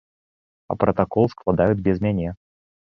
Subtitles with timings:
[0.73, 2.29] А пратакол складаюць без мяне!